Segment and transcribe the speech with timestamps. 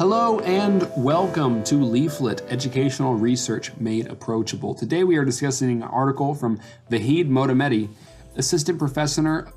[0.00, 4.74] Hello and welcome to Leaflet Educational Research Made Approachable.
[4.74, 6.58] Today we are discussing an article from
[6.90, 7.90] Vahid Motamedi,
[8.36, 9.52] Assistant Professor.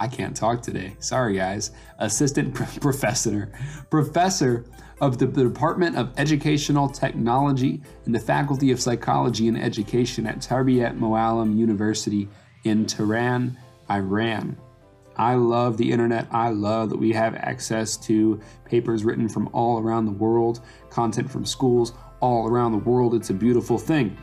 [0.00, 0.96] I can't talk today.
[0.98, 1.70] Sorry, guys.
[2.00, 3.52] Assistant Professor,
[3.88, 4.64] Professor
[5.00, 10.98] of the Department of Educational Technology in the Faculty of Psychology and Education at Tarbiyat
[10.98, 12.28] Moallim University
[12.64, 13.56] in Tehran,
[13.88, 14.56] Iran.
[15.16, 16.26] I love the internet.
[16.30, 21.30] I love that we have access to papers written from all around the world, content
[21.30, 23.14] from schools all around the world.
[23.14, 24.16] It's a beautiful thing.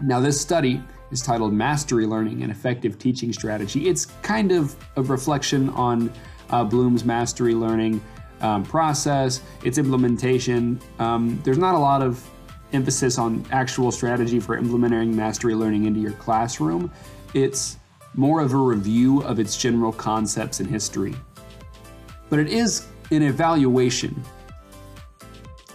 [0.00, 3.88] Now, this study is titled Mastery Learning and Effective Teaching Strategy.
[3.88, 6.12] It's kind of a reflection on
[6.50, 8.00] uh, Bloom's mastery learning
[8.40, 10.80] um, process, its implementation.
[10.98, 12.24] Um, there's not a lot of
[12.72, 16.90] emphasis on actual strategy for implementing mastery learning into your classroom.
[17.34, 17.78] It's
[18.18, 21.14] more of a review of its general concepts and history.
[22.28, 24.20] But it is an evaluation.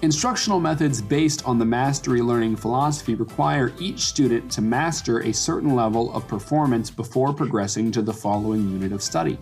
[0.02, 5.73] Instructional methods based on the mastery learning philosophy require each student to master a certain
[5.73, 9.38] level of performance before progressing to the following unit of study.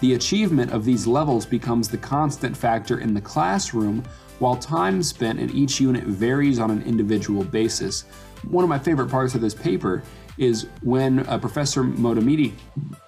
[0.00, 4.04] The achievement of these levels becomes the constant factor in the classroom,
[4.38, 8.02] while time spent in each unit varies on an individual basis.
[8.48, 10.04] One of my favorite parts of this paper
[10.38, 12.52] is when uh, Professor Motamedi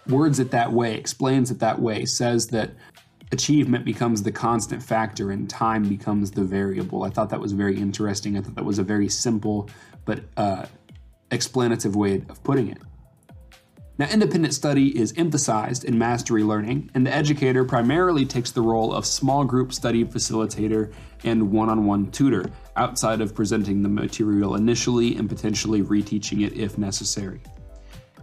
[0.08, 2.70] words it that way, explains it that way, says that
[3.32, 7.04] achievement becomes the constant factor and time becomes the variable.
[7.04, 8.36] I thought that was very interesting.
[8.36, 9.70] I thought that was a very simple
[10.04, 10.66] but uh,
[11.30, 12.78] explanative way of putting it.
[14.00, 18.94] Now, independent study is emphasized in mastery learning, and the educator primarily takes the role
[18.94, 20.90] of small group study facilitator
[21.22, 26.54] and one on one tutor, outside of presenting the material initially and potentially reteaching it
[26.54, 27.42] if necessary.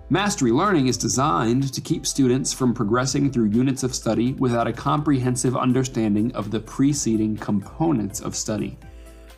[0.09, 4.73] Mastery learning is designed to keep students from progressing through units of study without a
[4.73, 8.79] comprehensive understanding of the preceding components of study.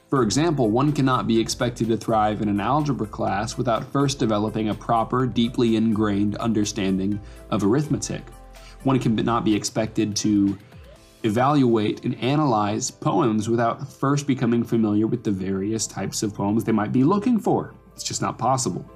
[0.10, 4.70] For example, one cannot be expected to thrive in an algebra class without first developing
[4.70, 7.22] a proper, deeply ingrained understanding
[7.52, 8.24] of arithmetic.
[8.84, 10.58] One cannot be expected to
[11.22, 16.72] evaluate and analyze poems without first becoming familiar with the various types of poems they
[16.72, 17.76] might be looking for.
[17.94, 18.90] It's just not possible.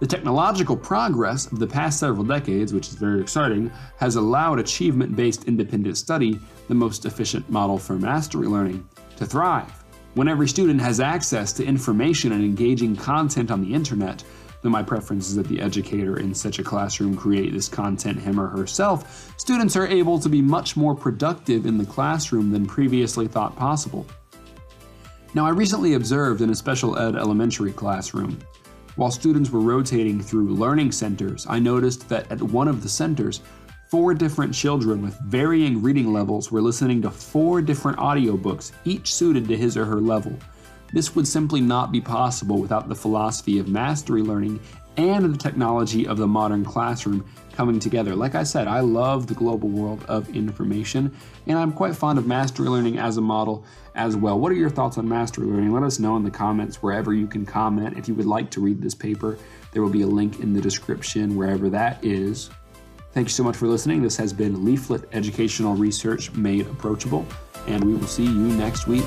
[0.00, 5.14] The technological progress of the past several decades, which is very exciting, has allowed achievement
[5.14, 9.79] based independent study, the most efficient model for mastery learning, to thrive.
[10.14, 14.24] When every student has access to information and engaging content on the internet,
[14.60, 18.40] though my preference is that the educator in such a classroom create this content him
[18.40, 23.28] or herself, students are able to be much more productive in the classroom than previously
[23.28, 24.04] thought possible.
[25.32, 28.36] Now, I recently observed in a special ed elementary classroom.
[28.96, 33.42] While students were rotating through learning centers, I noticed that at one of the centers,
[33.90, 39.48] Four different children with varying reading levels were listening to four different audiobooks, each suited
[39.48, 40.32] to his or her level.
[40.92, 44.60] This would simply not be possible without the philosophy of mastery learning
[44.96, 48.14] and the technology of the modern classroom coming together.
[48.14, 51.12] Like I said, I love the global world of information,
[51.48, 53.64] and I'm quite fond of mastery learning as a model
[53.96, 54.38] as well.
[54.38, 55.72] What are your thoughts on mastery learning?
[55.72, 57.98] Let us know in the comments wherever you can comment.
[57.98, 59.36] If you would like to read this paper,
[59.72, 62.50] there will be a link in the description wherever that is.
[63.12, 64.02] Thank you so much for listening.
[64.02, 67.26] This has been Leaflet Educational Research Made Approachable,
[67.66, 69.04] and we will see you next week.